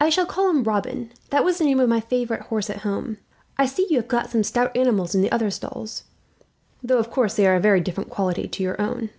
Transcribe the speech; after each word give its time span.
"I 0.00 0.08
shall 0.08 0.24
call 0.24 0.48
him 0.48 0.62
Robin. 0.64 1.12
That 1.28 1.44
was 1.44 1.58
the 1.58 1.64
name 1.66 1.78
of 1.78 1.86
my 1.86 2.00
favourite 2.00 2.44
horse, 2.44 2.70
at 2.70 2.78
home. 2.78 3.18
"I 3.58 3.66
see 3.66 3.86
you 3.90 3.98
have 3.98 4.08
got 4.08 4.30
some 4.30 4.42
stout 4.42 4.74
animals 4.74 5.14
in 5.14 5.20
the 5.20 5.30
other 5.30 5.50
stalls, 5.50 6.04
though 6.82 6.96
of 6.96 7.10
course 7.10 7.36
they 7.36 7.46
are 7.46 7.54
of 7.56 7.60
a 7.60 7.62
very 7.62 7.82
different 7.82 8.08
quality 8.08 8.48
to 8.48 8.62
your 8.62 8.80
own." 8.80 9.10